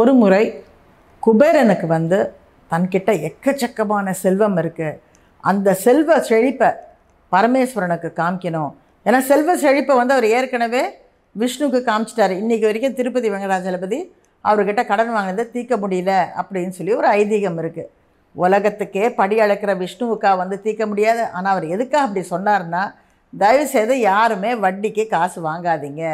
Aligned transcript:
ஒரு 0.00 0.12
முறை 0.20 0.42
குபேரனுக்கு 1.22 1.86
வந்து 1.96 2.18
தன்கிட்ட 2.70 3.10
எக்கச்சக்கமான 3.28 4.12
செல்வம் 4.22 4.56
இருக்குது 4.62 4.98
அந்த 5.44 5.74
செல்வ 5.84 6.18
செழிப்பை 6.30 6.70
பரமேஸ்வரனுக்கு 7.32 8.08
காமிக்கணும். 8.18 8.72
ஏன்னா 9.06 9.20
செல்வ 9.30 9.50
செழிப்பை 9.64 9.94
வந்து 10.00 10.14
அவர் 10.16 10.26
ஏற்கனவே 10.36 10.82
விஷ்ணுவுக்கு 11.36 11.80
காமிச்சிட்டாரு. 11.88 12.34
இன்றைக்கி 12.42 12.66
வரைக்கும் 12.68 12.98
திருப்பதி 12.98 13.30
வெங்கடாஜலபதி 13.34 14.00
அவர்கிட்ட 14.44 14.84
கடன் 14.90 15.14
வாங்கினதை 15.16 15.46
தீர்க்க 15.56 15.74
முடியல 15.84 16.12
அப்படின்னு 16.40 16.76
சொல்லி 16.78 16.94
ஒரு 17.00 17.08
ஐதீகம் 17.20 17.58
இருக்குது 17.64 17.90
உலகத்துக்கே 18.34 19.06
படி 19.20 19.36
அளக்கிற 19.46 19.72
விஷ்ணுவுக்கா 19.82 20.30
வந்து 20.42 20.56
தீர்க்க 20.64 20.84
முடியாது. 20.92 21.22
ஆனால் 21.36 21.52
அவர் 21.54 21.66
எதுக்காக 21.74 22.06
அப்படி 22.06 22.24
சொன்னார்னா 22.34 22.82
தயவுசெய்து 23.32 23.94
யாருமே 24.10 24.50
வட்டிக்கு 24.64 25.04
காசு 25.14 25.38
வாங்காதீங்க. 25.50 26.04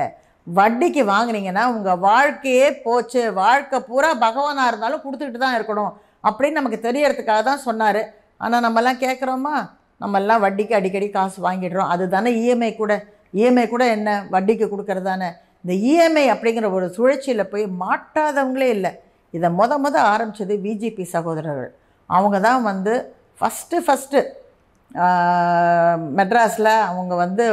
வட்டிக்கு 0.46 1.02
வாங்கினீங்கன்னா 1.12 1.64
உங்கள் 1.74 2.00
வாழ்க்கையே 2.08 2.68
போச்சு. 2.86 3.22
வாழ்க்கை 3.42 3.78
பூரா 3.90 4.10
பகவானாக 4.24 4.70
இருந்தாலும் 4.70 5.02
கொடுத்துக்கிட்டு 5.04 5.42
தான் 5.44 5.56
இருக்கணும் 5.58 5.92
அப்படின்னு 6.28 6.58
நமக்கு 6.60 6.78
தெரியறதுக்காக 6.88 7.42
தான் 7.50 7.64
சொன்னார். 7.66 8.02
ஆனால் 8.44 8.64
நம்மலாம் 8.66 9.02
கேட்குறோமா 9.04 9.54
நம்மெல்லாம் 10.02 10.42
வட்டிக்கு 10.44 10.74
அடிக்கடி 10.78 11.08
காசு 11.16 11.38
வாங்கிடுறோம். 11.46 11.90
அதுதானே 11.94 12.30
இஎம்ஐ 12.42 12.70
கூட. 12.80 12.92
இஎம்ஐ 13.38 13.66
கூட 13.74 13.84
என்ன? 13.96 14.10
வட்டிக்கு 14.34 14.66
கொடுக்கறது 14.72 15.08
தானே 15.10 15.28
இந்த 15.64 15.74
இஎம்ஐ 15.90 16.24
அப்படிங்கிற 16.34 16.68
ஒரு 16.76 16.86
சுழற்சியில் 16.96 17.50
போய் 17.52 17.64
மாட்டாதவங்களே 17.82 18.68
இல்லை. 18.76 18.92
இதை 19.34 19.48
மொத 19.58 19.72
மொதல் 19.84 20.08
ஆரம்பித்தது 20.14 20.54
விஜிபி 20.66 21.04
சகோதரர்கள். 21.16 21.70
அவங்க 22.10 22.38
தான் 22.48 22.62
வந்து 22.70 22.94
ஃபஸ்ட்டு 23.40 23.84
ஃபஸ்ட்டு 23.86 24.20
மெட்ராஸில் 26.18 26.72
அவங்க 26.88 27.14
வந்து 27.22 27.44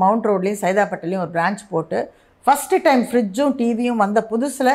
மவுண்ட் 0.00 0.26
ரோட்லேயும் 0.28 0.62
சைதாப்பட்டிலையும் 0.62 1.22
ஒரு 1.24 1.32
பிரான்ச் 1.36 1.62
போட்டு 1.72 1.98
ஃபஸ்ட்டு 2.46 2.76
டைம் 2.86 3.02
ஃப்ரிட்ஜும் 3.08 3.54
டிவியும் 3.58 4.02
வந்த 4.02 4.20
புதுசில் 4.30 4.72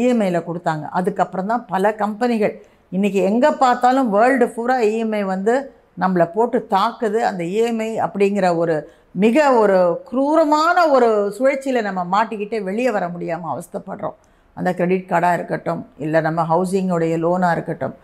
இஎம்ஐயில் 0.00 0.46
கொடுத்தாங்க. 0.48 0.84
அதுக்கப்புறம் 0.98 1.50
தான் 1.52 1.64
பல 1.72 1.90
கம்பெனிகள். 2.02 2.54
இன்றைக்கி 2.96 3.20
எங்கே 3.30 3.50
பார்த்தாலும் 3.62 4.08
வேர்ல்டு 4.14 4.46
பூரா 4.56 4.76
இஎம்ஐ 4.90 5.22
வந்து 5.34 5.54
நம்மளை 6.02 6.26
போட்டு 6.36 6.58
தாக்குது. 6.74 7.20
அந்த 7.30 7.42
இஎம்ஐ 7.56 7.90
அப்படிங்கிற 8.06 8.46
ஒரு 8.62 8.76
மிக 9.24 9.36
ஒரு 9.62 9.78
குரூரமான 10.08 10.76
ஒரு 10.96 11.08
சுழற்சியில் 11.36 11.86
நம்ம 11.88 12.00
மாட்டிக்கிட்டே 12.14 12.58
வெளியே 12.68 12.90
வர 12.96 13.04
முடியாமல் 13.14 13.52
அவஸ்தைப்படுறோம். 13.54 14.16
அந்த 14.56 14.70
கிரெடிட் 14.78 15.10
கார்டாக 15.12 15.38
இருக்கட்டும் 15.38 15.82
இல்லை 16.04 16.20
நம்ம 16.28 16.40
ஹவுசிங்கோடைய 16.52 17.16
லோனாக 17.24 17.56
இருக்கட்டும் 17.56 17.94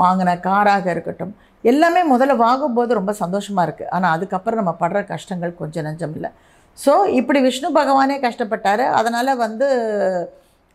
வாங்கின 0.00 0.30
காராக 0.46 0.86
இருக்கட்டும் 0.94 1.32
எல்லாமே 1.70 2.00
முதல்ல 2.12 2.34
வாங்கும்போது 2.46 2.92
ரொம்ப 2.98 3.12
சந்தோஷமாக 3.22 3.66
இருக்குது 3.66 3.90
ஆனால் 3.96 4.14
அதுக்கப்புறம் 4.16 4.60
நம்ம 4.62 4.72
படுற 4.82 5.00
கஷ்டங்கள் 5.10 5.58
கொஞ்சம் 5.60 5.86
நஞ்சம் 5.88 6.14
இல்லை. 6.16 6.30
ஸோ 6.78 6.92
இப்படி 7.18 7.40
விஷ்ணு 7.46 7.68
பகவானே 7.80 8.16
கஷ்டப்பட்டார். 8.26 8.84
அதனால் 8.98 9.40
வந்து 9.44 9.66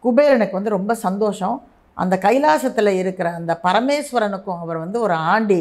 குபேரனுக்கு 0.04 0.58
வந்து 0.60 0.76
ரொம்ப 0.78 0.94
சந்தோஷம். 1.06 1.58
அந்த 1.98 2.16
கைலாசத்தில் 2.26 2.92
இருக்கிற 3.02 3.28
அந்த 3.40 3.54
பரமேஸ்வரனுக்கும் 3.66 4.62
அவர் 4.64 4.78
வந்து 4.84 4.98
ஒரு 5.06 5.16
ஆண்டி. 5.34 5.60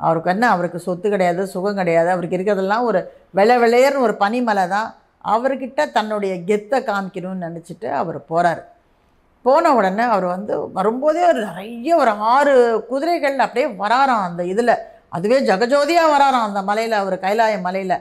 அவருக்கு 0.00 0.30
என்ன 0.34 0.44
அவருக்கு 0.54 0.78
சொத்து 0.86 1.06
கிடையாது 1.14 1.42
சுகம் 1.54 1.78
கிடையாது. 1.80 2.08
அவருக்கு 2.14 2.36
இருக்கிறதெல்லாம் 2.38 2.86
ஒரு 2.90 3.00
வெள்ளை 3.38 3.56
வெள்ளையர்னு 3.62 4.04
ஒரு 4.06 4.14
பனிமலை 4.22 4.64
தான். 4.76 4.88
அவர்கிட்ட 5.34 5.80
தன்னுடைய 5.96 6.32
கெத்தை 6.48 6.78
காமிக்கணும்னு 6.88 7.46
நினச்சிட்டு 7.48 7.88
அவர் 8.00 8.18
போகிறார் 8.30 8.62
போன 9.44 9.70
உடனே 9.78 10.04
அவர் 10.14 10.26
வந்து 10.34 10.54
வரும்போதே 10.76 11.22
ஒரு 11.30 11.40
நிறைய 11.48 11.96
ஒரு 12.02 12.12
ஆறு 12.34 12.52
குதிரைகள் 12.90 13.44
அப்படியே 13.46 13.66
வராராம் 13.82 14.26
அந்த 14.28 14.42
இதில். 14.52 14.74
அதுவே 15.16 15.38
ஜெகஜோதியாக 15.48 16.12
வராராம் 16.14 16.46
அந்த 16.48 16.60
மலையில் 16.68 16.96
அவர் 17.00 17.16
கைலாய 17.24 17.56
மலையில். 17.66 17.96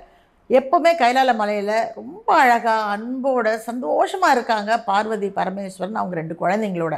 எப்போவுமே 0.50 0.92
கைலால 1.02 1.32
மலையில் 1.42 1.76
ரொம்ப 2.00 2.28
அழகாக 2.44 2.88
அன்போட 2.94 3.48
சந்தோஷமாக 3.68 4.36
இருக்காங்க 4.36 4.72
பார்வதி 4.90 5.30
பரமேஸ்வரன் 5.38 6.00
அவங்க 6.00 6.16
ரெண்டு 6.22 6.36
குழந்தைங்களோட. 6.42 6.96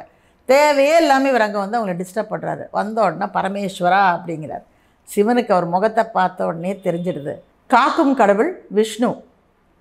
தேவையே 0.49 0.95
இல்லாமல் 1.01 1.29
இவர் 1.31 1.45
அங்கே 1.45 1.59
வந்து 1.63 1.77
அவங்கள 1.77 1.95
டிஸ்டர்ப் 2.01 2.31
பண்ணுறாரு 2.33 2.63
வந்த 2.77 2.97
உடனே 3.05 3.27
பரமேஸ்வரா 3.37 4.01
அப்படிங்கிறார். 4.15 4.63
சிவனுக்கு 5.07 5.53
அவர் 5.55 5.67
முகத்தை 5.75 6.03
பார்த்த 6.17 6.47
உடனே 6.49 6.71
தெரிஞ்சிடுது. 6.85 7.33
காக்கும் 7.69 8.15
கடவுள் 8.21 8.51
விஷ்ணு 8.77 9.09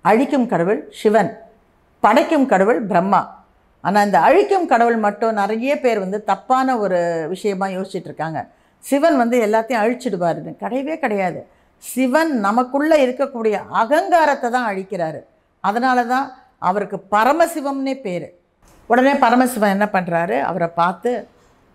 அழிக்கும் 0.05 0.47
கடவுள் 0.53 0.81
சிவன் 1.01 1.31
படைக்கும் 2.03 2.47
கடவுள் 2.53 2.81
பிரம்மா. 2.91 3.21
ஆனால் 3.83 4.05
இந்த 4.07 4.19
அழிக்கும் 4.27 4.69
கடவுள் 4.71 4.99
மட்டும் 5.05 5.37
நிறைய 5.41 5.73
பேர் 5.83 5.99
வந்து 6.05 6.19
தப்பான 6.23 6.77
ஒரு 6.77 6.99
விஷயமா 7.33 7.67
யோசிச்சுட்ருக்காங்க 7.75 8.39
சிவன் 8.83 9.17
வந்து 9.21 9.37
எல்லாத்தையும் 9.47 9.83
அழிச்சிடுவாருன்னு. 9.83 10.53
கிடையவே 10.63 10.95
கிடையாது. 11.03 11.39
சிவன் 11.83 12.33
நமக்குள்ளே 12.47 12.97
இருக்கக்கூடிய 13.05 13.55
அகங்காரத்தை 13.81 14.49
தான் 14.55 14.67
அழிக்கிறாரு. 14.71 15.21
அதனால 15.63 15.97
தான் 16.13 16.27
அவருக்கு 16.69 16.97
பரமசிவம்னே 17.15 17.95
பேர். 18.07 18.27
உடனே 18.89 19.13
பரமசிவன் 19.23 19.73
என்ன 19.75 19.87
பண்ணுறாரு 19.95 20.37
அவரை 20.49 20.69
பார்த்து 20.81 21.11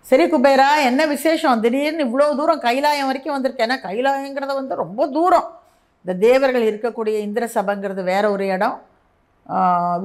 சரி 0.05 0.25
குபேரா 0.33 0.67
என்ன 0.89 1.01
விசேஷம்? 1.15 1.59
திடீர்னு 1.63 2.05
இவ்வளோ 2.05 2.27
தூரம் 2.37 2.61
கைலாயம் 2.67 3.09
வரைக்கும் 3.09 3.35
வந்திருக்கேன். 3.35 3.67
ஏன்னா 3.67 3.77
கைலாயங்கிறது 3.87 4.53
வந்து 4.59 4.75
ரொம்ப 4.83 5.07
தூரம். 5.17 5.47
இந்த 6.03 6.13
தேவர்கள் 6.27 6.65
இருக்கக்கூடிய 6.69 7.15
இந்திர 7.27 7.45
சபைங்கிறது 7.57 8.03
வேற 8.13 8.23
ஒரு 8.35 8.45
இடம். 8.55 8.77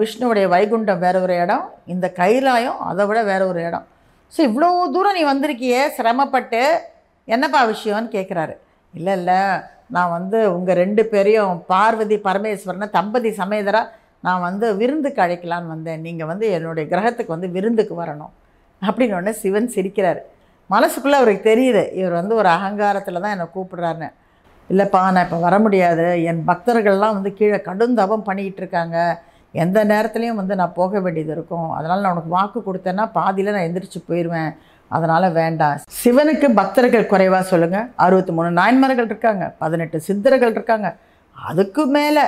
விஷ்ணுவுடைய 0.00 0.46
வைகுண்டம் 0.54 1.02
வேற 1.04 1.16
ஒரு 1.26 1.34
இடம். 1.44 1.64
இந்த 1.94 2.06
கைலாயம் 2.20 2.80
அதை 2.90 3.04
விட 3.08 3.20
வேற 3.30 3.42
ஒரு 3.52 3.60
இடம். 3.68 3.86
ஸோ 4.34 4.40
இவ்வளோ 4.48 4.68
தூரம் 4.96 5.16
நீ 5.18 5.22
வந்திருக்கியே 5.32 5.80
சிரமப்பட்டு 5.96 6.62
என்னப்பா 7.34 7.60
விஷயம்னு 7.72 8.10
கேட்குறாரு 8.16 8.54
இல்லை 8.94 9.14
இல்லை. 9.20 9.40
நான் 9.94 10.14
வந்து 10.16 10.38
உங்கள் 10.56 10.78
ரெண்டு 10.82 11.02
பேரையும் 11.12 11.54
பார்வதி 11.72 12.16
பரமேஸ்வரனை 12.28 12.88
தம்பதி 12.98 13.30
சமேதராக 13.40 13.92
நான் 14.26 14.44
வந்து 14.48 14.66
விருந்துக்கு 14.80 15.20
அழைக்கலான்னு 15.24 15.72
வந்தேன். 15.74 16.00
நீங்கள் 16.06 16.28
வந்து 16.30 16.46
என்னுடைய 16.56 16.84
கிரகத்துக்கு 16.92 17.34
வந்து 17.34 17.48
விருந்துக்கு 17.56 17.94
வரணும். 18.02 18.32
அப்படின்னு 18.82 19.16
ஒன்று 19.18 19.32
சிவன் 19.42 19.68
சிரிக்கிறார். 19.76 20.20
மனசுக்குள்ளே 20.70 21.18
அவருக்கு 21.20 21.44
தெரியுது 21.50 21.82
இவர் 21.98 22.18
வந்து 22.20 22.34
ஒரு 22.40 22.48
அகங்காரத்தில் 22.56 23.22
தான் 23.24 23.34
என்னை 23.34 23.46
கூப்பிடுறாருன்னு. 23.56 24.08
இல்லைப்பா 24.70 25.00
நான் 25.14 25.26
இப்போ 25.26 25.38
வர 25.46 25.56
முடியாது. 25.64 26.06
என் 26.30 26.42
பக்தர்கள்லாம் 26.50 27.16
வந்து 27.18 27.30
கீழே 27.38 27.58
கடும் 27.68 27.98
தவம் 28.00 28.26
பண்ணிக்கிட்டு 28.28 28.62
இருக்காங்க. 28.62 28.98
எந்த 29.54 29.78
நேரத்துலையும் 29.90 30.40
வந்து 30.40 30.54
நான் 30.60 30.76
போக 30.78 31.00
வேண்டியது 31.04 31.32
இருக்கும். 31.36 31.68
அதனால் 31.76 32.02
நான் 32.04 32.14
உனக்கு 32.14 32.32
வாக்கு 32.38 32.60
கொடுத்தேன்னா 32.68 33.04
பாதியில் 33.18 33.54
நான் 33.56 33.66
எந்திரிச்சு 33.68 34.00
போயிடுவேன் 34.08 34.50
அதனால் 34.90 35.26
வேண்டாம் 35.32 35.78
சிவனுக்கு 36.00 36.48
பக்தர்கள் 36.60 37.10
குறைவாக 37.12 37.42
சொல்லுங்கள் 37.42 37.86
அறுபத்தி 38.04 38.32
மூணு 38.32 38.50
நாயன்மார்கள் 38.50 39.06
இருக்காங்க. 39.06 39.54
பதினெட்டு 39.62 40.00
சித்தர்கள் 40.00 40.50
இருக்காங்க. 40.50 40.88
அதுக்கு 41.36 41.86
மேலே 41.86 42.24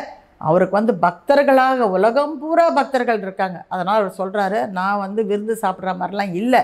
அவருக்கு 0.48 0.74
வந்து 0.78 0.94
பக்தர்களாக 1.04 1.86
உலகம் 1.96 2.38
பூரா 2.40 2.66
பக்தர்கள் 2.70 3.20
இருக்காங்க. 3.20 3.58
அதனால் 3.68 4.00
அவர் 4.00 4.18
சொல்கிறாரு 4.20 4.58
நான் 4.68 5.02
வந்து 5.04 5.24
விருந்து 5.26 5.54
சாப்பிட்ற 5.62 5.92
மாதிரிலாம் 6.00 6.34
இல்லை. 6.40 6.62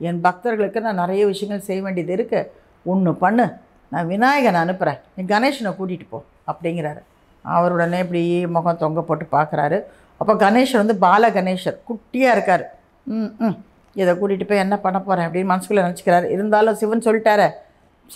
என் 0.00 0.20
பக்தர்களுக்கு 0.20 0.80
நான் 0.80 1.00
நிறைய 1.02 1.26
விஷயங்கள் 1.26 1.66
செய்ய 1.68 1.82
வேண்டியது 1.82 2.12
இருக்குது 2.16 2.48
ஒன்று 2.86 3.14
பண்ணு. 3.14 3.46
நான் 3.92 4.06
விநாயகனை 4.06 4.60
அனுப்புகிறேன் 4.64 5.00
நீ 5.16 5.24
கணேஷனை 5.34 5.72
கூட்டிகிட்டு 5.78 6.08
போ 6.10 6.18
அப்படிங்கிறாரு. 6.50 7.00
அவருடனே 7.44 7.98
இப்படி 8.04 8.22
முகம் 8.46 8.82
தொங்க 8.84 9.02
போட்டு 9.02 9.26
பார்க்குறாரு. 9.36 9.78
அப்போ 10.20 10.34
கணேஷன் 10.34 10.82
வந்து 10.82 10.96
பால 10.96 11.28
கணேஷர் 11.30 11.78
குட்டியாக 11.88 12.34
இருக்கார். 12.36 12.64
ம் 13.06 13.32
ம். 13.38 13.56
இதை 14.00 14.12
கூட்டிகிட்டு 14.20 14.48
போய் 14.50 14.64
என்ன 14.64 14.76
பண்ண 14.84 14.98
போகிறேன் 15.06 15.26
அப்படின்னு 15.26 15.50
மனசுக்குள்ளே 15.52 15.84
நினச்சிக்கிறாரு. 15.86 16.26
இருந்தாலும் 16.36 16.78
சிவன் 16.80 17.06
சொல்லிட்டாரு 17.08 17.48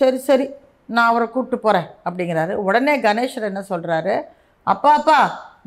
சரி 0.00 0.18
சரி 0.28 0.46
நான் 0.96 1.10
அவரை 1.10 1.26
கூப்பிட்டு 1.34 1.58
போகிறேன் 1.66 1.88
அப்படிங்கிறாரு. 2.06 2.52
உடனே 2.66 2.94
கணேஷர் 3.06 3.48
என்ன 3.50 3.60
சொல்கிறாரு 3.72 4.14
அப்பா 4.72 4.90
அப்பா 4.98 5.18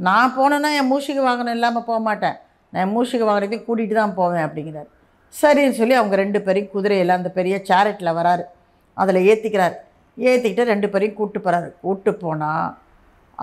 நான் 0.08 0.34
போனேன்னா 0.38 0.70
என் 0.80 0.90
மூஷிக்கு 0.92 1.24
வாகனம் 1.28 1.56
இல்லாமல் 1.58 1.88
போக 1.90 2.00
மாட்டேன். 2.08 2.36
நான் 2.72 2.84
என் 2.86 2.94
மூஷிக்கு 2.98 3.26
வாங்கினதையும் 3.30 3.66
கூட்டிகிட்டு 3.68 3.96
தான் 4.02 4.16
போவேன் 4.20 4.46
அப்படிங்கிறார். 4.48 4.90
சரின்னு 5.34 5.80
சொல்லி 5.80 5.96
அவங்க 6.00 6.16
ரெண்டு 6.24 6.40
பேரையும் 6.46 6.72
குதிரையில் 6.76 7.18
அந்த 7.18 7.30
பெரிய 7.38 7.56
சேரட்டில் 7.70 8.18
வராரு. 8.20 8.44
அதில் 9.02 9.26
ஏற்றிக்கிறார் 9.30 9.76
ஏற்றிக்கிட்டு 10.18 10.72
ரெண்டு 10.74 10.88
பேரையும் 10.94 11.18
கூப்பிட்டு 11.20 11.44
போகிறாரு 11.46 11.70
கூப்பிட்டு 11.84 12.12
போனால் 12.24 12.66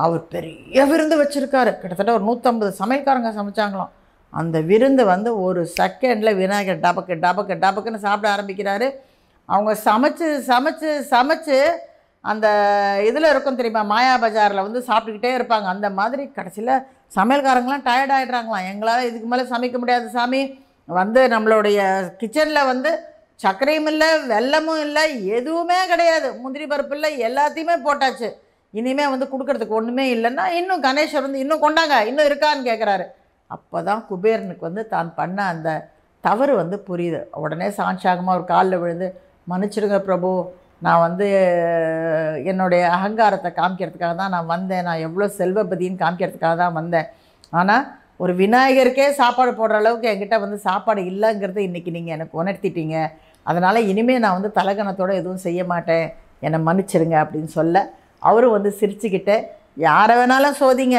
அவர் 0.03 0.23
பெரிய 0.35 0.85
விருந்து 0.91 1.17
வச்சுருக்காரு. 1.23 1.71
கிட்டத்தட்ட 1.81 2.13
ஒரு 2.19 2.27
நூற்றம்பது 2.29 2.73
சமையல்காரங்க 2.83 3.33
சமைச்சாங்களாம். 3.39 3.93
அந்த 4.33 4.57
விருந்து 4.71 5.03
வந்து 5.13 5.31
ஒரு 5.45 5.61
செகண்டில் 5.77 6.39
விநாயகர் 6.41 6.83
டபக்கு 6.85 7.15
டபக்கு 7.25 7.55
டபக்குன்னு 7.65 8.05
சாப்பிட 8.07 8.29
ஆரம்பிக்கிறாரு. 8.35 8.89
அவங்க 9.49 9.73
சமைச்சு 9.89 10.27
சமைச்சு 10.51 10.91
சமைச்சு 11.15 11.59
அந்த 12.31 12.47
இதில் 13.09 13.31
இருக்கும் 13.33 13.59
தெரியுமா 13.59 13.83
மாயா 13.93 14.15
பஜாரில் 14.23 14.67
வந்து 14.67 14.81
சாப்பிட்டுக்கிட்டே 14.89 15.31
இருப்பாங்க. 15.37 15.67
அந்த 15.75 15.89
மாதிரி 15.99 16.25
கடைசியில் 16.39 16.75
சமையல்காரங்களாம் 17.17 17.87
டயர்ட் 17.87 18.15
ஆகிடுறாங்களாம் 18.17 18.67
எங்களால் 18.73 19.07
இதுக்கு 19.09 19.31
மேலே 19.33 19.45
சமைக்க 19.53 19.79
முடியாது 19.83 20.09
சாமி. 20.17 20.43
வந்து 20.89 21.21
நம்மளுடைய 21.35 21.81
கிச்சனில் 22.21 22.69
வந்து 22.73 22.91
சர்க்கரையும் 23.45 23.89
இல்லை 23.93 24.09
வெல்லமும் 24.33 24.83
இல்லை 24.87 25.05
எதுவுமே 25.39 25.79
கிடையாது. 25.93 26.29
முந்திரி 26.43 26.67
பருப்பு 26.73 26.97
இல்லை 26.99 27.11
எல்லாத்தையுமே 27.29 27.77
போட்டாச்சு. 27.87 28.29
இனிமே 28.75 29.07
வந்து 29.13 29.27
கொடுக்கறதுக்கு 29.33 29.79
ஒன்றுமே 29.79 30.05
இல்லைன்னா 30.17 30.45
இன்னும் 30.59 30.85
கணேஷர் 30.89 31.27
வந்து 31.27 31.43
இன்னும் 31.45 31.65
கொண்டாங்க 31.65 31.95
இன்னும் 32.11 32.29
இருக்கான்னு 32.31 32.69
கேட்குறாரு 32.71 33.07
அப்போ 33.55 33.79
தான் 33.89 34.03
குபேரனுக்கு 34.09 34.65
வந்து 34.69 34.83
தான் 34.95 35.11
பண்ண 35.21 35.39
அந்த 35.53 35.69
தவறு 36.25 36.55
வந்து 36.63 36.77
புரியுது. 36.89 37.21
உடனே 37.43 37.69
சாட்சாகமாக 37.79 38.37
ஒரு 38.39 38.45
காலில் 38.53 38.81
விழுந்து 38.83 39.09
மன்னிச்சிடுங்க 39.51 39.99
பிரபு 40.09 40.31
நான் 40.87 41.03
வந்து 41.07 41.27
என்னுடைய 42.51 42.83
அகங்காரத்தை 42.97 43.51
காமிக்கிறதுக்காக 43.61 44.15
தான் 44.21 44.35
நான் 44.35 44.53
வந்தேன். 44.55 44.87
நான் 44.89 45.05
எவ்வளோ 45.07 45.27
செல்வபதின்னு 45.39 46.03
காமிக்கிறதுக்காக 46.03 46.57
தான் 46.63 46.77
வந்தேன். 46.81 47.09
ஆனால் 47.61 47.85
ஒரு 48.23 48.33
விநாயகருக்கே 48.43 49.07
சாப்பாடு 49.21 49.53
போடுற 49.59 49.77
அளவுக்கு 49.81 50.11
என்கிட்ட 50.13 50.37
வந்து 50.45 50.59
சாப்பாடு 50.69 51.01
இல்லைங்கிறத 51.11 51.61
இன்றைக்கி 51.69 51.91
நீங்கள் 51.97 52.17
எனக்கு 52.17 52.35
உணர்த்திட்டீங்க. 52.43 52.97
அதனால் 53.51 53.87
இனிமேல் 53.91 54.23
நான் 54.25 54.37
வந்து 54.39 54.51
தலகணத்தோடு 54.59 55.13
எதுவும் 55.21 55.45
செய்ய 55.47 55.61
மாட்டேன். 55.73 56.07
என்னை 56.47 56.59
மன்னிச்சிருங்க 56.67 57.17
அப்படின்னு 57.23 57.51
சொல்ல 57.59 57.77
அவரும் 58.23 58.55
வந்து 58.57 58.71
சிரிச்சுக்கிட்டு 58.81 59.37
யாரை 59.87 60.15
வேணாலும் 60.19 60.59
சோதிங்க. 60.61 60.99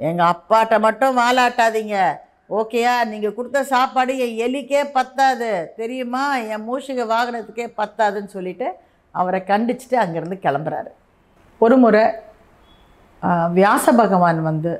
எங்கள் 0.00 0.30
அப்பாட்ட 0.32 0.74
மட்டும் 0.86 1.18
வாலாட்டாதீங்க. 1.22 1.96
ஓகேயா 2.58 2.94
நீங்கள் 3.12 3.34
கொடுத்த 3.36 3.60
சாப்பாடு 3.74 4.12
என் 4.24 4.36
எலிக்கே 4.46 4.82
பத்தாது. 4.96 5.50
தெரியுமா? 5.80 6.24
என் 6.52 6.66
மூஷிக 6.68 7.06
வாகனத்துக்கே 7.14 7.66
பத்தாதுன்னு 7.80 8.34
சொல்லிட்டு 8.36 8.68
அவரை 9.14 9.40
கண்டிச்சுட்டு 9.50 9.96
அங்கேருந்து 10.02 10.38
கிளம்புறாரு. 10.44 10.90
ஒரு 11.60 11.76
முறை 11.84 12.04
வியாச 13.58 13.92
பகவான் 14.02 14.40
வந்து 14.50 14.72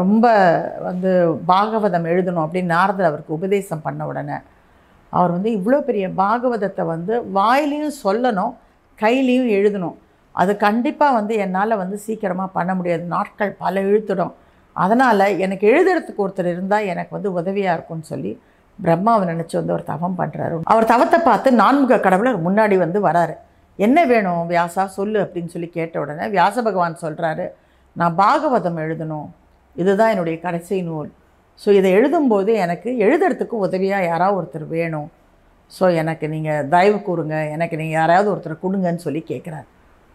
ரொம்ப 0.00 0.26
வந்து 0.86 1.10
பாகவதம் 1.50 2.08
எழுதணும் 2.12 2.44
அப்படின்னு 2.44 2.74
நாரதர் 2.76 3.08
அவருக்கு 3.10 3.36
உபதேசம் 3.36 3.84
பண்ண 3.86 4.00
உடனே 4.10 4.36
அவர் 5.12 5.34
வந்து 5.36 5.50
இவ்வளோ 5.58 5.78
பெரிய 5.86 6.06
பாகவதத்தை 6.22 6.84
வந்து 6.94 7.14
வாயிலையும் 7.38 7.96
சொல்லணும் 8.04 8.52
கையிலையும் 8.98 9.48
எழுதணும். 9.56 9.96
அது 10.42 10.52
கண்டிப்பாக 10.66 11.16
வந்து 11.18 11.34
என்னால் 11.44 11.80
வந்து 11.82 11.96
சீக்கிரமாக 12.06 12.50
பண்ண 12.58 12.72
முடியாது. 12.78 13.04
நாட்கள் 13.14 13.52
பல 13.62 13.80
இழுத்துடும். 13.88 14.34
அதனால் 14.76 15.24
எனக்கு 15.44 15.64
எழுதுறதுக்கு 15.74 16.22
ஒருத்தர் 16.24 16.50
இருந்தால் 16.54 16.88
எனக்கு 16.92 17.12
வந்து 17.16 17.30
உதவியாக 17.38 17.76
இருக்கும்னு 17.76 18.10
சொல்லி 18.12 18.32
பிரம்மாவை 18.78 19.24
நினச்சி 19.30 19.54
வந்து 19.58 19.74
ஒரு 19.76 19.84
தவம் 19.92 20.18
பண்ணுறாரு 20.18 20.58
அவர் 20.72 20.90
தவத்தை 20.92 21.18
பார்த்து 21.28 21.48
நான்முக 21.62 21.96
கடவுளர் 22.04 22.44
முன்னாடி 22.46 22.76
வந்து 22.82 22.98
வராரு. 23.06 23.34
என்ன 23.78 23.98
வேணும் 24.10 24.44
வியாசா? 24.50 24.84
சொல்லு 24.98 25.18
அப்படின்னு 25.24 25.52
சொல்லி 25.54 25.68
கேட்ட 25.78 25.96
உடனே 26.02 26.26
வியாச 26.34 26.62
பகவான் 26.66 27.02
சொல்கிறாரு 27.04 27.46
நான் 28.00 28.16
பாகவதம் 28.20 28.78
எழுதணும். 28.84 29.28
இதுதான் 29.76 30.12
என்னுடைய 30.14 30.36
கடைசி 30.44 30.76
நூல். 30.88 31.10
ஸோ 31.60 31.68
இதை 31.78 31.90
எழுதும்போது 31.98 32.50
எனக்கு 32.64 32.90
எழுதுறதுக்கு 33.06 33.56
உதவியாக 33.66 34.08
யாராவது 34.10 34.38
ஒருத்தர் 34.40 34.66
வேணும். 34.76 35.08
ஸோ 35.72 35.84
எனக்கு 36.02 36.26
நீங்கள் 36.34 36.68
தயவு 36.74 36.98
கூறுங்க. 37.08 37.36
எனக்கு 37.56 37.74
நீங்கள் 37.80 37.98
யாராவது 38.00 38.30
ஒருத்தர் 38.34 38.62
கொடுங்கன்னு 38.64 39.04
சொல்லி 39.06 39.22
கேட்குறாரு 39.32 39.68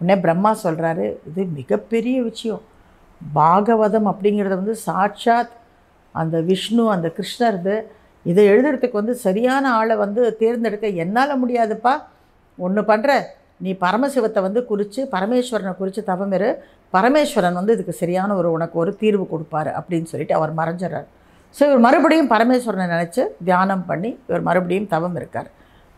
உடனே 0.03 0.15
பிரம்மா 0.23 0.51
சொல்கிறாரு 0.63 1.05
இது 1.29 1.41
மிகப்பெரிய 1.59 2.17
விஷயம். 2.29 2.63
பாகவதம் 3.21 4.07
அப்படிங்கிறது 4.11 4.55
வந்து 4.61 4.75
சாட்சாத் 4.87 5.53
அந்த 6.15 6.35
விஷ்ணு 6.49 6.83
அந்த 6.95 7.07
கிருஷ்ணர் 7.17 7.57
இது. 7.59 7.75
இதை 8.25 8.43
எழுதுறதுக்கு 8.53 8.99
வந்து 9.01 9.13
சரியான 9.27 9.65
ஆளை 9.77 9.95
வந்து 10.03 10.21
தேர்ந்தெடுக்க 10.41 10.87
என்னால் 11.03 11.39
முடியாதுப்பா. 11.43 11.93
ஒன்று 12.57 12.81
பண்ணுற 12.91 13.11
நீ 13.63 13.71
பரமசிவத்தை 13.85 14.39
வந்து 14.47 14.61
குறித்து 14.71 15.01
பரமேஸ்வரனை 15.15 15.73
குறித்து 15.79 16.01
தவம் 16.11 16.33
இரு 16.37 16.49
பரமேஸ்வரன் 16.95 17.57
வந்து 17.59 17.75
இதுக்கு 17.75 17.95
சரியான 18.03 18.35
ஒரு 18.39 18.49
உனக்கு 18.55 18.75
ஒரு 18.83 18.91
தீர்வு 19.01 19.25
கொடுப்பாரு 19.33 19.71
அப்படின்னு 19.79 20.09
சொல்லிட்டு 20.11 20.37
அவர் 20.39 20.51
மறைஞ்சிடறார். 20.59 21.07
ஸோ 21.55 21.61
இவர் 21.69 21.85
மறுபடியும் 21.87 22.31
பரமேஸ்வரனை 22.35 22.87
நினச்சி 22.95 23.23
தியானம் 23.49 23.85
பண்ணி 23.89 24.11
இவர் 24.29 24.47
மறுபடியும் 24.49 24.91
தவம் 24.95 25.17
இருக்கார். 25.21 25.49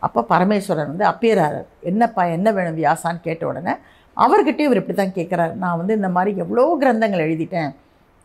அப்போ 0.02 0.20
பரமேஸ்வரன் 0.32 0.90
வந்து 0.92 1.06
அப்பியறாரு 1.12 1.60
என்னப்பா 1.90 2.22
என்ன 2.36 2.48
வேணும் 2.56 2.80
வியாசான்னு 2.80 3.20
கேட்ட 3.28 3.44
உடனே 3.50 3.74
அவர்கிட்டயும் 4.24 4.68
இவர் 4.68 4.80
இப்படி 4.82 4.96
தான் 4.98 5.16
கேட்குறாரு. 5.18 5.52
நான் 5.62 5.78
வந்து 5.80 5.94
இந்த 5.98 6.08
மாதிரி 6.16 6.30
எவ்வளோ 6.44 6.64
கிரந்தங்கள் 6.82 7.24
எழுதிட்டேன். 7.26 7.70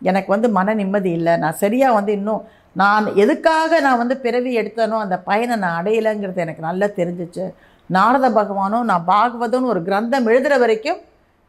எனக்கு 0.02 0.30
வந்து 0.34 0.48
மன 0.58 0.74
நிம்மதி 0.82 1.12
இல்லை. 1.20 1.34
நான் 1.44 1.60
சரியாக 1.64 1.98
வந்து 2.00 2.12
இன்னும் 2.20 2.42
நான் 2.82 3.06
எதுக்காக 3.24 3.80
நான் 3.86 4.02
வந்து 4.02 4.16
பிறவி 4.26 4.52
எடுத்தனோ 4.62 4.98
அந்த 5.06 5.16
பயனை 5.30 5.56
நான் 5.64 5.78
அடையலைங்கிறது 5.80 6.44
எனக்கு 6.46 6.68
நல்லா 6.68 6.88
தெரிஞ்சிச்சு. 7.00 7.46
நாரத 7.90 8.26
பகவானும் 8.40 8.88
நான் 8.92 9.08
பாகவதம்னு 9.14 9.72
ஒரு 9.74 9.82
கிரந்தம் 9.88 10.30
எழுதுகிற 10.32 10.58
வரைக்கும் 10.64 11.00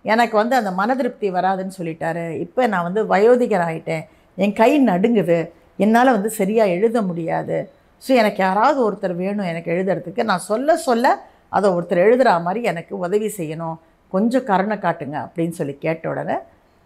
எனக்கு 0.04 0.34
வந்து 0.40 0.54
அந்த 0.60 0.70
மன 0.78 0.94
திருப்தி 1.00 1.28
வராதுன்னு 1.36 1.76
சொல்லிட்டாரு. 1.78 2.24
இப்போ 2.44 2.62
நான் 2.72 2.86
வந்து 2.88 3.02
வயோதிகர் 3.12 3.64
ஆகிட்டேன் 3.68 4.02
என் 4.38 4.56
கை 4.60 4.70
நடுங்குது. 4.90 5.38
என்னால் 5.84 6.14
வந்து 6.16 6.30
சரியாக 6.40 6.74
எழுத 6.76 6.98
முடியாது. 7.10 7.58
ஸோ 8.02 8.10
எனக்கு 8.22 8.40
யாராவது 8.46 8.78
ஒருத்தர் 8.86 9.14
வேணும் 9.22 9.50
எனக்கு 9.52 9.70
எழுதுறதுக்கு. 9.74 10.22
நான் 10.30 10.46
சொல்ல 10.50 10.76
சொல்ல 10.88 11.14
அதை 11.56 11.68
ஒருத்தர் 11.76 12.04
எழுதுகிற 12.06 12.30
மாதிரி 12.46 12.60
எனக்கு 12.72 12.92
உதவி 13.06 13.28
செய்யணும். 13.38 13.76
கொஞ்சம் 14.14 14.46
கருணை 14.50 14.76
காட்டுங்க 14.84 15.16
அப்படின்னு 15.26 15.54
சொல்லி 15.58 15.74
கேட்ட 15.84 16.04
உடனே 16.12 16.36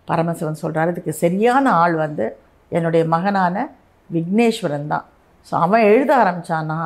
பரமசிவன் 0.09 0.63
சொல்கிறாரு 0.63 0.93
இதுக்கு 0.95 1.13
சரியான 1.25 1.73
ஆள் 1.83 1.97
வந்து 2.05 2.27
என்னுடைய 2.73 3.03
மகனான 3.15 3.57
விக்னேஸ்வரன் 4.11 4.91
தான். 4.93 5.05
ஸோ 5.49 5.55
அவன் 5.65 5.87
எழுத 5.91 6.11
ஆரம்பித்தான்னா 6.23 6.79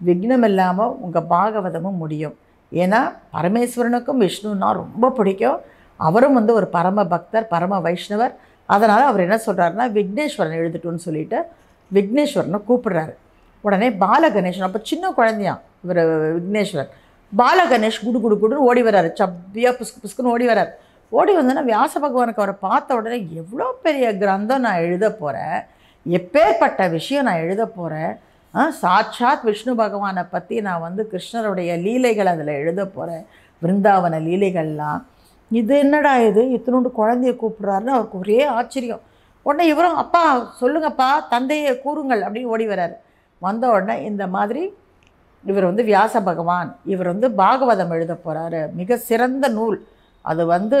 விக்னம் 0.00 0.46
இல்லாமல் 0.48 0.94
உங்கள் 1.04 1.28
பாகவதமும் 1.34 2.00
முடியும். 2.02 2.34
ஏன்னா 2.72 3.00
பரமேஸ்வரனுக்கும் 3.36 4.22
விஷ்ணுன்னா 4.24 4.68
ரொம்ப 4.82 5.10
பிடிக்கும். 5.18 5.58
அவரும் 6.00 6.36
வந்து 6.38 6.52
ஒரு 6.60 6.66
பரம 6.76 7.04
பக்தர் 7.14 7.46
பரம 7.54 7.78
வைஷ்ணவர். 7.86 8.34
அதனால் 8.68 9.04
அவர் 9.10 9.24
என்ன 9.26 9.36
சொல்கிறாருன்னா 9.46 9.86
விக்னேஸ்வரன் 9.98 10.58
எழுதட்டும்னு 10.60 11.06
சொல்லிட்டு 11.06 11.38
விக்னேஸ்வரனை 11.90 12.60
கூப்பிடுறாரு. 12.68 13.14
உடனே 13.64 13.88
பாலகணேசன் 14.04 14.66
அப்போ 14.68 14.80
சின்ன 14.90 15.10
குழந்தையான் 15.18 15.60
இவர் 15.84 16.00
விக்னேஸ்வரன் 16.38 16.90
பாலகணேஷ் 17.40 18.02
குடு 18.06 18.18
குடு 18.24 18.36
குடுன்னு 18.42 18.66
ஓடி 18.70 18.82
வராரு. 18.88 19.08
சப்பியாக 19.20 19.72
புஸ்கு 19.78 19.98
புஸ்குன்னு 20.02 20.32
ஓடி 20.34 20.46
வராரு. 20.50 20.72
ஓடி 21.18 21.32
வந்தோன்னா 21.36 21.62
வியாச 21.70 21.92
பகவானுக்கு 22.04 22.42
அவரை 22.42 22.56
பார்த்த 22.66 22.98
உடனே 22.98 23.18
எவ்வளோ 23.40 23.66
பெரிய 23.84 24.06
கிரந்தம் 24.20 24.64
நான் 24.66 24.84
எழுத 24.86 25.06
போகிறேன் 25.22 25.58
எப்பேற்பட்ட 26.06 26.90
விஷயம் 26.96 27.26
நான் 27.28 27.42
எழுத 27.46 27.64
போகிறேன் 27.78 28.12
சாட்சாத் 28.82 29.44
விஷ்ணு 29.48 29.72
பகவானை 29.80 30.22
பற்றி 30.34 30.56
நான் 30.66 30.84
வந்து 30.86 31.02
கிருஷ்ணருடைய 31.12 31.70
லீலைகள் 31.84 32.30
அதில் 32.32 32.52
எழுத 32.60 32.82
போகிறேன் 32.96 33.24
பிருந்தாவன 33.62 34.20
லீலைகள்லாம். 34.26 35.00
இது 35.50 35.74
என்னடா 35.84 36.12
இது? 36.28 36.42
இத்தினோண்டு 36.56 36.90
குழந்தைய 37.00 37.32
கூப்பிட்றாருன்னு 37.40 37.94
அவருக்கு 37.96 38.20
ஒரே 38.22 38.38
ஆச்சரியம். 38.58 39.02
உடனே 39.46 39.64
இவரும் 39.72 39.98
அப்பா 40.02 40.22
சொல்லுங்கப்பா 40.60 41.08
தந்தையை 41.32 41.72
கூறுங்கள் 41.84 42.22
அப்படின்னு 42.26 42.52
ஓடி 42.54 42.66
வராரு. 42.72 42.94
வந்த 43.42 43.64
உடனே 43.74 43.96
இந்த 44.10 44.26
மாதிரி 44.36 44.62
இவர் 45.50 45.68
வந்து 45.70 45.84
வியாச 45.90 46.14
பகவான். 46.28 46.68
இவர் 46.92 47.12
வந்து 47.12 47.28
பாகவதம் 47.42 47.92
எழுத 47.96 48.14
போகிறாரு 48.24 48.60
மிக 48.78 48.96
சிறந்த 49.08 49.48
நூல். 49.58 49.76
அது 50.30 50.42
வந்து 50.54 50.78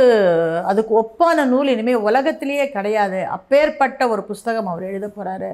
அதுக்கு 0.70 0.92
ஒப்பான 1.00 1.44
நூல் 1.52 1.70
இனிமேல் 1.72 2.04
உலகத்திலேயே 2.08 2.66
கிடையாது. 2.76 3.20
அப்பேற்பட்ட 3.36 4.08
ஒரு 4.12 4.22
புஸ்தகம் 4.30 4.70
அவர் 4.72 4.90
எழுத 4.90 5.06
போகிறாரு 5.16 5.50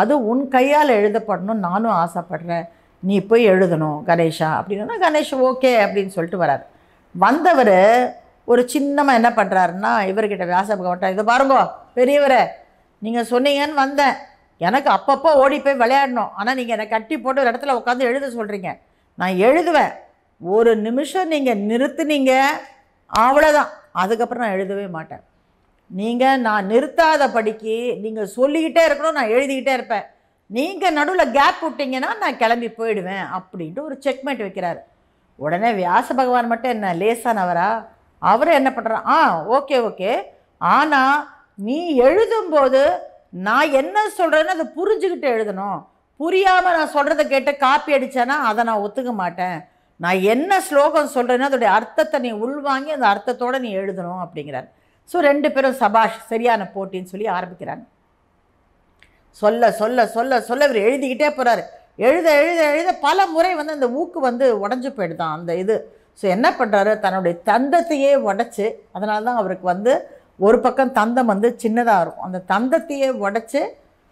அது 0.00 0.14
உன் 0.32 0.42
கையால் 0.56 0.96
எழுதப்படணும் 0.98 1.64
நானும் 1.68 1.96
ஆசைப்பட்றேன். 2.02 2.66
நீ 3.02 3.16
போய் 3.30 3.50
எழுதணும் 3.52 3.98
கணேஷா 4.10 4.50
அப்படின்னா 4.58 4.98
கணேஷ் 5.06 5.32
ஓகே 5.48 5.72
அப்படின்னு 5.84 6.14
சொல்லிட்டு 6.16 6.42
வரார். 6.44 6.62
வந்தவர் 7.14 7.78
ஒரு 8.52 8.62
சின்னமாக 8.74 9.18
என்ன 9.18 9.30
பண்ணுறாருன்னா 9.38 9.92
இவர்கிட்ட 10.10 10.44
வியாச 10.52 10.68
பகவான் 10.78 11.14
இதை 11.16 11.24
பாருங்கோ 11.32 11.60
பெரியவரை 11.98 12.42
நீங்கள் 13.02 13.28
சொன்னீங்கன்னு 13.32 13.82
வந்தேன். 13.84 14.16
எனக்கு 14.66 14.88
அப்பப்போ 14.96 15.30
ஓடி 15.42 15.56
போய் 15.60 15.80
விளையாடணும். 15.82 16.32
ஆனால் 16.38 16.56
நீங்கள் 16.58 16.74
என்னை 16.76 16.86
கட்டி 16.88 17.14
போட்டு 17.18 17.42
ஒரு 17.42 17.50
இடத்துல 17.52 17.76
உட்காந்து 17.80 18.08
எழுத 18.10 18.26
சொல்கிறீங்க 18.38 18.70
நான் 19.20 19.42
எழுதுவேன். 19.48 19.92
ஒரு 20.40 20.70
நிமிஷம் 20.86 21.30
நீங்கள் 21.34 21.62
நிறுத்துனீங்க. 21.70 22.32
அவ்வளோதான் 23.10 23.70
அதுக்கப்புறம் 24.02 24.44
நான் 24.44 24.56
எழுதவே 24.56 24.86
மாட்டேன். 24.96 25.22
நீங்கள் 26.00 26.42
நான் 26.46 26.68
நிறுத்தாத 26.72 27.22
படிக்கு 27.36 27.76
நீங்கள் 28.04 28.32
சொல்லிக்கிட்டே 28.36 28.82
இருக்கணும் 28.86 29.18
நான் 29.18 29.32
எழுதிக்கிட்டே 29.36 29.74
இருப்பேன். 29.78 30.06
நீங்கள் 30.50 30.96
நடுவில் 30.98 31.34
கேப் 31.36 31.60
விட்டிங்கன்னா 31.64 32.10
நான் 32.22 32.40
கிளம்பி 32.42 32.68
போயிடுவேன் 32.78 33.24
அப்படின்ட்டு 33.36 33.86
ஒரு 33.88 33.96
செக்மெண்ட் 34.06 34.44
வைக்கிறாரு. 34.46 34.80
உடனே 35.38 35.70
வியாச 35.80 36.06
பகவான் 36.20 36.50
மட்டும் 36.52 36.74
என்ன 36.76 36.92
லேசானவரா? 37.02 37.68
அவர் 38.22 38.58
என்ன 38.58 38.70
பண்ணுறான் 38.74 39.06
ஆ 39.14 39.16
ஓகே 39.56 39.78
ஓகே. 39.88 40.12
ஆனால் 40.74 41.16
நீ 41.68 41.78
எழுதும்போது 42.08 42.82
நான் 43.46 43.74
என்ன 43.80 43.98
சொல்கிறேன்னு 44.18 44.54
அதை 44.56 44.66
புரிஞ்சுக்கிட்டு 44.78 45.28
எழுதணும். 45.36 45.78
புரியாமல் 46.20 46.76
நான் 46.78 46.92
சொல்கிறத 46.96 47.22
கேட்டு 47.32 47.52
காப்பி 47.62 47.94
அடித்தேன்னா 47.96 48.36
அதை 48.48 48.62
நான் 48.68 48.82
ஒத்துக்க 48.86 49.12
மாட்டேன். 49.22 49.56
நான் 50.00 50.20
என்ன 50.34 50.60
ஸ்லோகம் 50.68 51.14
சொல்கிறேன்னா 51.16 51.48
அதோடைய 51.50 51.72
அர்த்தத்தை 51.78 52.18
நீ 52.26 52.30
உள்வாங்கி 52.44 52.90
அந்த 52.96 53.06
அர்த்தத்தோடு 53.12 53.58
நீ 53.64 53.70
எழுதணும் 53.80 54.22
அப்படிங்கிறார். 54.24 54.68
ஸோ 55.10 55.16
ரெண்டு 55.28 55.48
பேரும் 55.54 55.80
சபாஷ் 55.82 56.20
சரியான 56.30 56.62
போட்டின்னு 56.74 57.12
சொல்லி 57.14 57.28
ஆரம்பிக்கிறாங்க. 57.38 57.84
சொல்ல 59.42 59.70
சொல்ல 59.80 60.06
சொல்ல 60.16 60.40
சொல்ல 60.48 60.66
இவர் 60.68 60.86
எழுதிக்கிட்டே 60.88 61.30
போகிறார் 61.38 61.62
எழுத 62.08 62.28
எழுத 62.42 62.60
எழுத 62.74 62.90
பல 63.06 63.26
முறை 63.34 63.52
வந்து 63.58 63.76
அந்த 63.76 63.88
ஊக்கு 64.00 64.18
வந்து 64.28 64.46
உடஞ்சி 64.64 64.90
போயிடுதான் 64.96 65.34
அந்த 65.38 65.52
இது. 65.62 65.76
ஸோ 66.20 66.24
என்ன 66.36 66.48
பண்ணுறாரு 66.58 66.92
தன்னுடைய 67.04 67.34
தந்தத்தையே 67.48 68.12
உடச்சி 68.30 68.66
அதனால 68.96 69.24
தான் 69.28 69.40
அவருக்கு 69.42 69.66
வந்து 69.74 69.92
ஒரு 70.40 70.58
பக்கம் 70.64 70.94
தந்தம் 70.98 71.30
வந்து 71.32 71.48
சின்னதாக 71.62 72.02
இருக்கும். 72.04 72.26
அந்த 72.28 72.44
தந்தத்தையே 72.52 73.08
உடச்சி 73.24 73.62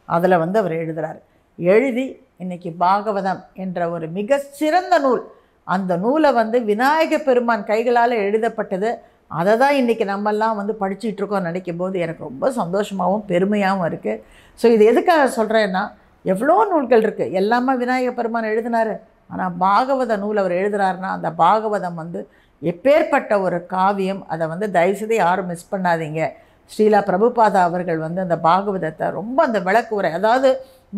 அதில் 0.08 0.40
வந்து 0.42 0.56
அவர் 0.62 0.74
எழுதுறாரு. 0.82 1.20
எழுதி 1.58 2.06
இன்னைக்கு 2.42 2.70
பாகவதம் 2.84 3.40
என்ற 3.64 3.88
ஒரு 3.94 4.06
மிக 4.18 4.38
சிறந்த 4.58 4.94
நூல். 5.04 5.22
அந்த 5.66 5.96
நூலை 6.04 6.30
வந்து 6.40 6.58
விநாயக 6.70 7.18
பெருமான் 7.26 7.68
கைகளால் 7.70 8.22
எழுதப்பட்டது. 8.26 8.90
அதை 9.40 9.52
தான் 9.62 9.76
இன்றைக்கி 9.80 10.04
நம்மெல்லாம் 10.12 10.58
வந்து 10.60 10.74
படிச்சுட்ருக்கோம் 10.80 11.46
நினைக்கும் 11.48 11.80
போது 11.82 11.96
எனக்கு 12.04 12.22
ரொம்ப 12.28 12.46
சந்தோஷமாகவும் 12.60 13.24
பெருமையாகவும் 13.30 13.86
இருக்குது 13.90 14.20
ஸோ 14.60 14.66
இது 14.74 14.84
எதுக்காக 14.92 15.28
சொல்கிறேன்னா 15.38 15.82
எவ்வளோ 16.24 16.56
நூல்கள் 16.72 17.04
இருக்குது 17.06 17.34
எல்லாமே 17.40 17.72
விநாயக 17.82 18.10
பெருமான் 18.18 18.50
எழுதினார். 18.52 18.92
ஆனால் 19.32 19.54
பாகவத 19.64 20.16
நூல் 20.22 20.40
அவர் 20.42 20.54
எழுதுகிறாருன்னா 20.60 21.10
அந்த 21.16 21.28
பாகவதம் 21.42 22.00
வந்து 22.02 22.20
எப்பேற்பட்ட 22.70 23.32
ஒரு 23.46 23.58
காவியம் 23.74 24.22
அதை 24.32 24.44
வந்து 24.52 24.66
தயவுசெய்து 24.76 25.16
யாரும் 25.24 25.50
மிஸ் 25.52 25.70
பண்ணாதீங்க. 25.72 26.22
ஸ்ரீலா 26.70 27.00
பிரபுபாதா 27.08 27.60
அவர்கள் 27.68 27.98
வந்து 28.06 28.20
அந்த 28.24 28.36
பாகவதத்தை 28.48 29.06
ரொம்ப 29.18 29.38
அந்த 29.48 29.58
விளக்கு 29.68 29.92
உரை 29.98 30.10
அதாவது 30.18 30.50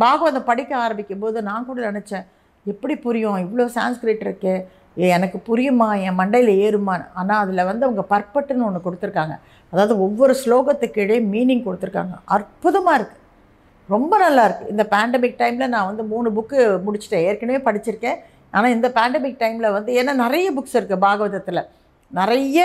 பாகவதம் 0.02 0.49
படிக்க 0.50 0.73
ஆரம்பிக்கும் 0.85 1.23
போது 1.25 1.38
நான் 1.49 1.66
கூட 1.68 1.80
நினச்சேன் 1.90 2.26
எப்படி 2.73 2.94
புரியும்? 3.06 3.38
இவ்வளோ 3.44 3.64
சான்ஸ்கிரிட் 3.78 4.25
இருக்கே. 4.26 4.54
ஏ 5.02 5.06
எனக்கு 5.16 5.38
புரியுமா? 5.49 5.88
என் 6.06 6.18
மண்டையில் 6.21 6.52
ஏறுமா? 6.64 6.94
ஆனால் 7.21 7.40
அதில் 7.44 7.68
வந்து 7.71 7.87
அவங்க 7.87 8.02
பர்பட்டுன்னு 8.12 8.66
ஒன்று 8.68 8.87
கொடுத்துருக்காங்க. 8.87 9.35
அதாவது 9.73 9.94
ஒவ்வொரு 10.06 10.35
ஸ்லோகத்துக்கு 10.42 11.02
இடையே 11.04 11.21
மீனிங் 11.33 11.64
கொடுத்துருக்காங்க. 11.66 12.14
அற்புதமாக 12.37 12.99
இருக்குது 12.99 13.23
ரொம்ப 13.94 14.12
நல்லா 14.25 14.42
இருக்குது 14.47 14.73
இந்த 14.75 14.85
பேண்டமிக் 14.92 15.40
டைமில் 15.40 15.73
நான் 15.75 15.88
வந்து 15.90 16.04
மூணு 16.12 16.28
புக்கு 16.37 16.59
முடிச்சிட்டேன். 16.85 17.25
ஏற்கனவே 17.30 17.61
படிச்சிருக்கேன். 17.66 18.21
ஆனால் 18.57 18.75
இந்த 18.77 18.89
பேண்டமிக் 18.97 19.41
டைமில் 19.43 19.75
வந்து 19.77 19.91
ஏன்னா 20.01 20.13
நிறைய 20.25 20.49
புக்ஸ் 20.57 20.77
இருக்குது 20.79 21.03
பாகவதத்தில். 21.07 21.63
நிறைய 22.19 22.59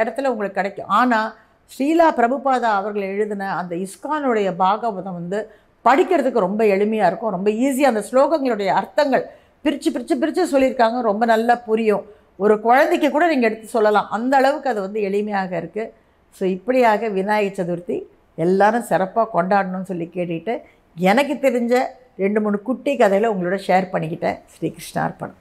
இடத்துல 0.00 0.30
உங்களுக்கு 0.32 0.58
கிடைக்கும். 0.60 0.90
ஆனால் 0.98 1.28
ஸ்ரீலா 1.72 2.08
பிரபுபாதா 2.18 2.70
அவர்கள் 2.80 3.06
எழுதின 3.12 3.48
அந்த 3.60 3.74
இஸ்கானுடைய 3.86 4.48
பாகவதம் 4.62 5.16
வந்து 5.20 5.38
படிக்கிறதுக்கு 5.84 6.46
ரொம்ப 6.46 6.62
எளிமையாக 6.74 7.08
இருக்கும். 7.10 7.34
ரொம்ப 7.36 7.48
ஈஸியாக 7.66 7.92
அந்த 7.92 8.02
ஸ்லோகங்களுடைய 8.10 8.70
அர்த்தங்கள் 8.80 9.24
பிரித்து 9.64 9.90
பிரித்து 9.94 10.14
பிரித்து 10.22 10.42
சொல்லியிருக்காங்க. 10.54 10.98
ரொம்ப 11.10 11.24
நல்லா 11.32 11.54
புரியும். 11.68 12.04
ஒரு 12.44 12.54
குழந்தைக்கு 12.66 13.08
கூட 13.12 13.24
நீங்கள் 13.32 13.48
எடுத்து 13.50 13.68
சொல்லலாம். 13.76 14.08
அந்த 14.16 14.32
அளவுக்கு 14.40 14.70
அது 14.72 14.80
வந்து 14.86 15.00
எளிமையாக 15.08 15.52
இருக்குது 15.60 15.92
ஸோ 16.36 16.44
இப்படியாக 16.56 17.08
விநாயகர் 17.18 17.58
சதுர்த்தி 17.58 17.96
எல்லாரும் 18.44 18.88
சிறப்பாக 18.90 19.30
கொண்டாடணும்னு 19.36 19.90
சொல்லி 19.90 20.06
கேட்டுக்கிட்டு 20.16 20.54
எனக்கு 20.96 21.34
தெரிஞ்ச 21.46 21.74
ரெண்டு 22.22 22.40
மூணு 22.44 22.58
குட்டி 22.68 22.92
கதைகளை 23.00 23.28
உங்களோட 23.34 23.58
ஷேர் 23.66 23.92
பண்ணிக்கிட்டேன். 23.94 24.38
ஸ்ரீகிருஷ்ணார்ப்பணம் 24.54 25.40